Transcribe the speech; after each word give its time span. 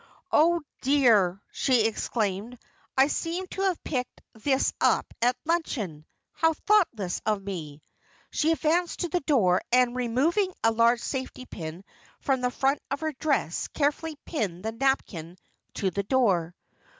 "Oh, 0.31 0.63
dear," 0.81 1.39
she 1.51 1.85
exclaimed. 1.85 2.57
"I 2.97 3.05
seem 3.05 3.45
to 3.51 3.61
have 3.61 3.83
picked 3.83 4.19
this 4.33 4.73
up 4.81 5.05
at 5.21 5.35
luncheon. 5.45 6.07
How 6.31 6.53
thoughtless 6.53 7.21
of 7.23 7.43
me." 7.43 7.83
She 8.31 8.51
advanced 8.51 9.01
to 9.01 9.09
the 9.09 9.19
door, 9.19 9.61
and 9.71 9.95
removing 9.95 10.55
a 10.63 10.71
large 10.71 11.01
safety 11.01 11.45
pin 11.45 11.83
from 12.19 12.41
the 12.41 12.49
front 12.49 12.81
of 12.89 13.01
her 13.01 13.13
dress, 13.13 13.67
carefully 13.67 14.15
pinned 14.25 14.65
the 14.65 14.71
napkin 14.71 15.37
to 15.75 15.91
the 15.91 16.01
door. 16.01 16.55